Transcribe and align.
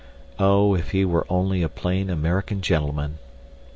Oh, 0.39 0.73
if 0.73 0.89
he 0.89 1.05
were 1.05 1.27
only 1.29 1.61
a 1.61 1.69
plain 1.69 2.09
American 2.09 2.61
gentleman! 2.61 3.19